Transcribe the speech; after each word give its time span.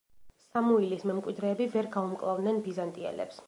სამუილის 0.43 1.05
მემკვიდრეები 1.11 1.69
ვერ 1.77 1.93
გაუმკლავდნენ 1.99 2.61
ბიზანტიელებს. 2.69 3.39